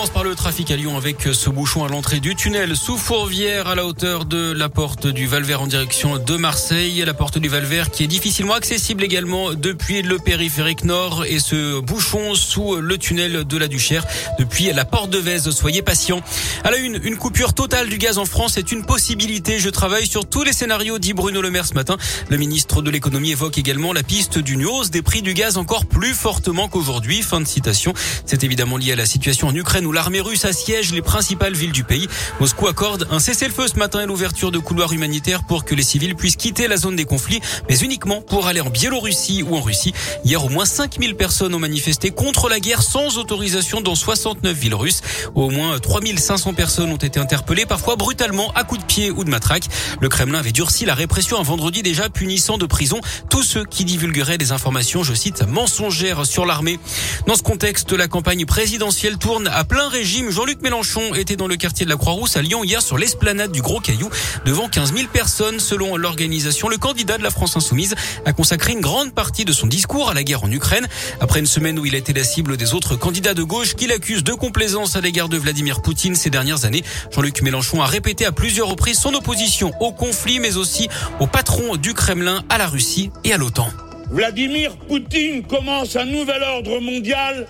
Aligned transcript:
Commence 0.00 0.14
par 0.14 0.24
le 0.24 0.34
trafic 0.34 0.70
à 0.70 0.76
Lyon 0.76 0.96
avec 0.96 1.28
ce 1.30 1.50
bouchon 1.50 1.84
à 1.84 1.88
l'entrée 1.88 2.20
du 2.20 2.34
tunnel 2.34 2.74
sous 2.74 2.96
Fourvière 2.96 3.66
à 3.66 3.74
la 3.74 3.84
hauteur 3.84 4.24
de 4.24 4.50
la 4.50 4.70
porte 4.70 5.06
du 5.06 5.26
Valvert 5.26 5.60
en 5.60 5.66
direction 5.66 6.16
de 6.16 6.36
Marseille. 6.38 7.04
La 7.04 7.12
porte 7.12 7.36
du 7.36 7.50
Valvert 7.50 7.90
qui 7.90 8.04
est 8.04 8.06
difficilement 8.06 8.54
accessible 8.54 9.04
également 9.04 9.52
depuis 9.52 10.00
le 10.00 10.18
périphérique 10.18 10.84
nord 10.84 11.26
et 11.26 11.38
ce 11.38 11.80
bouchon 11.80 12.34
sous 12.34 12.76
le 12.76 12.96
tunnel 12.96 13.44
de 13.44 13.58
la 13.58 13.68
Duchère 13.68 14.06
depuis 14.38 14.72
la 14.72 14.86
porte 14.86 15.10
de 15.10 15.18
Vèze. 15.18 15.50
Soyez 15.50 15.82
patients. 15.82 16.22
À 16.64 16.70
la 16.70 16.78
une, 16.78 16.98
une 17.04 17.18
coupure 17.18 17.52
totale 17.52 17.90
du 17.90 17.98
gaz 17.98 18.16
en 18.16 18.24
France 18.24 18.56
est 18.56 18.72
une 18.72 18.86
possibilité. 18.86 19.58
Je 19.58 19.68
travaille 19.68 20.06
sur 20.06 20.26
tous 20.26 20.44
les 20.44 20.54
scénarios, 20.54 20.98
dit 20.98 21.12
Bruno 21.12 21.42
Le 21.42 21.50
Maire 21.50 21.66
ce 21.66 21.74
matin. 21.74 21.98
Le 22.30 22.38
ministre 22.38 22.80
de 22.80 22.90
l'économie 22.90 23.32
évoque 23.32 23.58
également 23.58 23.92
la 23.92 24.02
piste 24.02 24.38
d'une 24.38 24.64
hausse 24.64 24.90
des 24.90 25.02
prix 25.02 25.20
du 25.20 25.34
gaz 25.34 25.58
encore 25.58 25.84
plus 25.84 26.14
fortement 26.14 26.68
qu'aujourd'hui. 26.68 27.20
Fin 27.20 27.42
de 27.42 27.46
citation. 27.46 27.92
C'est 28.24 28.44
évidemment 28.44 28.78
lié 28.78 28.92
à 28.92 28.96
la 28.96 29.04
situation 29.04 29.48
en 29.48 29.54
Ukraine 29.54 29.89
où 29.90 29.92
l'armée 29.92 30.20
russe 30.20 30.44
assiège 30.44 30.92
les 30.92 31.02
principales 31.02 31.54
villes 31.54 31.72
du 31.72 31.82
pays. 31.82 32.06
Moscou 32.38 32.68
accorde 32.68 33.08
un 33.10 33.18
cessez-le-feu 33.18 33.66
ce 33.66 33.76
matin 33.76 34.00
et 34.00 34.06
l'ouverture 34.06 34.52
de 34.52 34.60
couloirs 34.60 34.92
humanitaires 34.92 35.42
pour 35.42 35.64
que 35.64 35.74
les 35.74 35.82
civils 35.82 36.14
puissent 36.14 36.36
quitter 36.36 36.68
la 36.68 36.76
zone 36.76 36.94
des 36.94 37.04
conflits, 37.04 37.40
mais 37.68 37.76
uniquement 37.80 38.22
pour 38.22 38.46
aller 38.46 38.60
en 38.60 38.70
Biélorussie 38.70 39.42
ou 39.42 39.56
en 39.56 39.60
Russie. 39.60 39.92
Hier, 40.24 40.44
au 40.44 40.48
moins 40.48 40.64
5000 40.64 41.16
personnes 41.16 41.56
ont 41.56 41.58
manifesté 41.58 42.12
contre 42.12 42.48
la 42.48 42.60
guerre 42.60 42.82
sans 42.82 43.18
autorisation 43.18 43.80
dans 43.80 43.96
69 43.96 44.56
villes 44.56 44.76
russes. 44.76 45.00
Au 45.34 45.50
moins 45.50 45.76
3500 45.80 46.54
personnes 46.54 46.92
ont 46.92 46.96
été 46.96 47.18
interpellées, 47.18 47.66
parfois 47.66 47.96
brutalement, 47.96 48.52
à 48.52 48.62
coups 48.62 48.82
de 48.82 48.86
pied 48.86 49.10
ou 49.10 49.24
de 49.24 49.30
matraque. 49.30 49.64
Le 50.00 50.08
Kremlin 50.08 50.38
avait 50.38 50.52
durci 50.52 50.84
la 50.84 50.94
répression 50.94 51.36
un 51.36 51.42
vendredi 51.42 51.82
déjà, 51.82 52.08
punissant 52.08 52.58
de 52.58 52.66
prison 52.66 53.00
tous 53.28 53.42
ceux 53.42 53.64
qui 53.64 53.84
divulgueraient 53.84 54.38
des 54.38 54.52
informations, 54.52 55.02
je 55.02 55.14
cite, 55.14 55.42
mensongères 55.48 56.26
sur 56.26 56.46
l'armée. 56.46 56.78
Dans 57.26 57.34
ce 57.34 57.42
contexte, 57.42 57.92
la 57.92 58.06
campagne 58.06 58.46
présidentielle 58.46 59.18
tourne 59.18 59.48
à 59.48 59.64
plein 59.70 59.88
régime. 59.88 60.30
Jean-Luc 60.30 60.60
Mélenchon 60.62 61.14
était 61.14 61.36
dans 61.36 61.46
le 61.46 61.56
quartier 61.56 61.86
de 61.86 61.90
la 61.90 61.96
Croix-Rousse 61.96 62.36
à 62.36 62.42
Lyon 62.42 62.64
hier 62.64 62.82
sur 62.82 62.98
l'esplanade 62.98 63.52
du 63.52 63.62
Gros 63.62 63.78
Caillou 63.78 64.10
devant 64.44 64.68
15 64.68 64.94
000 64.94 65.08
personnes 65.12 65.60
selon 65.60 65.96
l'organisation. 65.96 66.68
Le 66.68 66.76
candidat 66.76 67.18
de 67.18 67.22
la 67.22 67.30
France 67.30 67.56
Insoumise 67.56 67.94
a 68.26 68.32
consacré 68.32 68.72
une 68.72 68.80
grande 68.80 69.14
partie 69.14 69.44
de 69.44 69.52
son 69.52 69.68
discours 69.68 70.10
à 70.10 70.14
la 70.14 70.24
guerre 70.24 70.42
en 70.42 70.50
Ukraine. 70.50 70.88
Après 71.20 71.38
une 71.38 71.46
semaine 71.46 71.78
où 71.78 71.86
il 71.86 71.94
a 71.94 71.98
été 71.98 72.12
la 72.12 72.24
cible 72.24 72.56
des 72.56 72.74
autres 72.74 72.96
candidats 72.96 73.32
de 73.32 73.44
gauche 73.44 73.76
qui 73.76 73.86
l'accusent 73.86 74.24
de 74.24 74.32
complaisance 74.32 74.96
à 74.96 75.00
l'égard 75.00 75.28
de 75.28 75.38
Vladimir 75.38 75.82
Poutine 75.82 76.16
ces 76.16 76.30
dernières 76.30 76.64
années, 76.64 76.82
Jean-Luc 77.12 77.40
Mélenchon 77.40 77.80
a 77.80 77.86
répété 77.86 78.26
à 78.26 78.32
plusieurs 78.32 78.66
reprises 78.66 78.98
son 78.98 79.14
opposition 79.14 79.72
au 79.78 79.92
conflit 79.92 80.40
mais 80.40 80.56
aussi 80.56 80.88
au 81.20 81.28
patron 81.28 81.76
du 81.76 81.94
Kremlin, 81.94 82.42
à 82.48 82.58
la 82.58 82.66
Russie 82.66 83.12
et 83.22 83.32
à 83.32 83.36
l'OTAN. 83.36 83.68
Vladimir 84.10 84.76
Poutine 84.88 85.44
commence 85.44 85.94
un 85.94 86.06
nouvel 86.06 86.42
ordre 86.42 86.80
mondial 86.80 87.46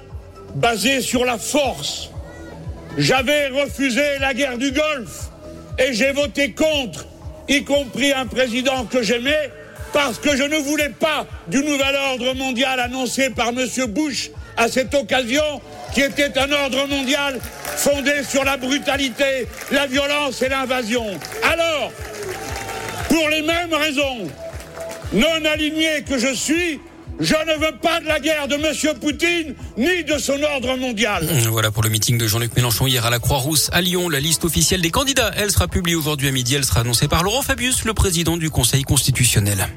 basé 0.55 1.01
sur 1.01 1.25
la 1.25 1.39
force. 1.39 2.10
J'avais 2.99 3.49
refusé 3.49 4.19
la 4.21 4.35
guerre 4.35 4.59
du 4.59 4.73
Golfe 4.73 5.31
et 5.79 5.93
j'ai 5.93 6.13
voté 6.13 6.53
contre, 6.53 7.07
y 7.49 7.65
compris 7.65 8.13
un 8.13 8.27
président 8.27 8.85
que 8.85 9.03
j'aimais, 9.03 9.51
parce 9.93 10.19
que 10.19 10.37
je 10.37 10.43
ne 10.43 10.57
voulais 10.57 10.91
pas 10.91 11.27
du 11.49 11.59
nouvel 11.59 11.95
ordre 12.13 12.35
mondial 12.35 12.79
annoncé 12.79 13.31
par 13.31 13.49
M. 13.49 13.67
Bush 13.89 14.31
à 14.57 14.69
cette 14.69 14.95
occasion, 14.95 15.61
qui 15.95 16.03
était 16.03 16.37
un 16.39 16.51
ordre 16.53 16.87
mondial 16.87 17.39
fondé 17.77 18.23
sur 18.29 18.45
la 18.45 18.57
brutalité, 18.57 19.47
la 19.71 19.87
violence 19.87 20.43
et 20.43 20.49
l'invasion. 20.49 21.07
Alors, 21.43 21.93
pour 23.09 23.29
les 23.29 23.43
mêmes 23.43 23.73
raisons, 23.73 24.29
non 25.13 25.45
aligné 25.51 26.03
que 26.03 26.19
je 26.19 26.35
suis, 26.35 26.81
je 27.21 27.35
ne 27.35 27.61
veux 27.61 27.77
pas 27.77 28.01
de 28.01 28.07
la 28.07 28.19
guerre 28.19 28.49
de 28.49 28.55
M. 28.55 28.99
Poutine 28.99 29.55
ni 29.77 30.05
de 30.05 30.19
son 30.19 30.43
ordre 30.43 30.77
mondial. 30.77 31.27
Voilà 31.51 31.71
pour 31.71 31.83
le 31.83 31.91
meeting 31.91 32.19
de 32.19 32.27
Jean-Luc 32.27 32.57
Mélenchon 32.57 32.87
hier 32.87 33.05
à 33.05 33.11
la 33.11 33.19
Croix-Rousse 33.19 33.69
à 33.73 33.81
Lyon. 33.81 34.09
La 34.09 34.21
liste 34.21 34.45
officielle 34.45 34.81
des 34.81 34.91
candidats, 34.91 35.31
elle 35.37 35.51
sera 35.51 35.69
publiée 35.69 35.97
aujourd'hui 35.97 36.29
à 36.29 36.33
midi. 36.33 36.55
Elle 36.55 36.65
sera 36.65 36.81
annoncée 36.81 37.09
par 37.09 37.23
Laurent 37.23 37.43
Fabius, 37.43 37.85
le 37.85 37.95
président 37.95 38.37
du 38.37 38.51
Conseil 38.51 38.83
constitutionnel. 38.85 39.69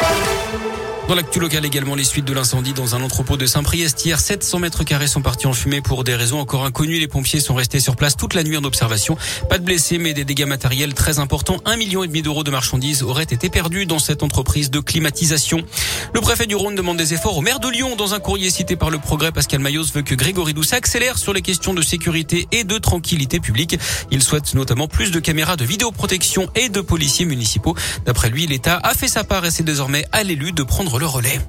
Dans 1.09 1.15
l'actu 1.15 1.41
local 1.41 1.65
également, 1.65 1.95
les 1.95 2.05
suites 2.05 2.23
de 2.23 2.33
l'incendie 2.33 2.71
dans 2.71 2.95
un 2.95 3.01
entrepôt 3.03 3.35
de 3.35 3.45
Saint-Priest. 3.45 4.05
Hier, 4.05 4.17
700 4.17 4.59
mètres 4.59 4.85
carrés 4.85 5.07
sont 5.07 5.21
partis 5.21 5.47
en 5.47 5.53
fumée 5.53 5.81
pour 5.81 6.05
des 6.05 6.15
raisons 6.15 6.39
encore 6.39 6.63
inconnues. 6.63 6.97
Les 6.97 7.09
pompiers 7.09 7.41
sont 7.41 7.55
restés 7.55 7.81
sur 7.81 7.97
place 7.97 8.15
toute 8.15 8.33
la 8.33 8.43
nuit 8.43 8.55
en 8.55 8.63
observation. 8.63 9.17
Pas 9.49 9.57
de 9.57 9.65
blessés, 9.65 9.97
mais 9.97 10.13
des 10.13 10.23
dégâts 10.23 10.45
matériels 10.45 10.93
très 10.93 11.19
importants. 11.19 11.57
Un 11.65 11.75
million 11.75 12.05
et 12.05 12.07
demi 12.07 12.21
d'euros 12.21 12.45
de 12.45 12.51
marchandises 12.51 13.03
auraient 13.03 13.23
été 13.23 13.49
perdus 13.49 13.85
dans 13.85 13.99
cette 13.99 14.23
entreprise 14.23 14.71
de 14.71 14.79
climatisation. 14.79 15.65
Le 16.13 16.21
préfet 16.21 16.47
du 16.47 16.55
Rhône 16.55 16.75
demande 16.75 16.97
des 16.97 17.13
efforts 17.13 17.37
au 17.37 17.41
maire 17.41 17.59
de 17.59 17.67
Lyon. 17.67 17.97
Dans 17.97 18.13
un 18.13 18.19
courrier 18.19 18.49
cité 18.49 18.77
par 18.77 18.89
le 18.89 18.97
Progrès, 18.97 19.33
Pascal 19.33 19.59
Mayos 19.59 19.87
veut 19.93 20.03
que 20.03 20.15
Grégory 20.15 20.53
Doucet 20.53 20.77
accélère 20.77 21.17
sur 21.17 21.33
les 21.33 21.41
questions 21.41 21.73
de 21.73 21.81
sécurité 21.81 22.47
et 22.53 22.63
de 22.63 22.77
tranquillité 22.77 23.41
publique. 23.41 23.77
Il 24.09 24.23
souhaite 24.23 24.53
notamment 24.53 24.87
plus 24.87 25.11
de 25.11 25.19
caméras 25.19 25.57
de 25.57 25.65
vidéoprotection 25.65 26.47
et 26.55 26.69
de 26.69 26.79
policiers 26.79 27.25
municipaux. 27.25 27.75
D'après 28.05 28.29
lui, 28.29 28.47
l'État 28.47 28.79
a 28.83 28.93
fait 28.93 29.09
sa 29.09 29.25
part 29.25 29.45
et 29.45 29.51
c'est 29.51 29.63
désormais 29.63 30.05
à 30.13 30.23
l'élu 30.23 30.53
de 30.53 30.63
prendre 30.93 30.99
le 30.99 31.07
relais. 31.07 31.39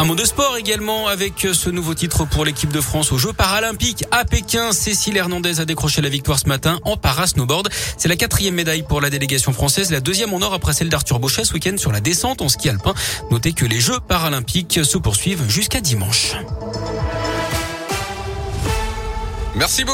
Un 0.00 0.04
mot 0.04 0.16
de 0.16 0.24
sport 0.24 0.56
également 0.56 1.06
avec 1.06 1.46
ce 1.52 1.70
nouveau 1.70 1.94
titre 1.94 2.24
pour 2.24 2.44
l'équipe 2.44 2.72
de 2.72 2.80
France 2.80 3.12
aux 3.12 3.18
Jeux 3.18 3.32
paralympiques 3.32 4.04
à 4.10 4.24
Pékin. 4.24 4.72
Cécile 4.72 5.16
Hernandez 5.16 5.60
a 5.60 5.64
décroché 5.64 6.02
la 6.02 6.08
victoire 6.08 6.40
ce 6.40 6.48
matin 6.48 6.80
en 6.84 6.96
para-snowboard. 6.96 7.68
C'est 7.96 8.08
la 8.08 8.16
quatrième 8.16 8.54
médaille 8.54 8.82
pour 8.82 9.00
la 9.00 9.10
délégation 9.10 9.52
française, 9.52 9.92
la 9.92 10.00
deuxième 10.00 10.34
en 10.34 10.40
or 10.40 10.54
après 10.54 10.72
celle 10.72 10.88
d'Arthur 10.88 11.20
Bochet 11.20 11.44
ce 11.44 11.54
week-end 11.54 11.76
sur 11.76 11.92
la 11.92 12.00
descente 12.00 12.42
en 12.42 12.48
ski 12.48 12.68
alpin. 12.68 12.94
Notez 13.30 13.52
que 13.52 13.64
les 13.64 13.78
Jeux 13.78 14.00
paralympiques 14.00 14.80
se 14.82 14.98
poursuivent 14.98 15.48
jusqu'à 15.48 15.80
dimanche. 15.80 16.34
Merci 19.54 19.84
beaucoup. 19.84 19.88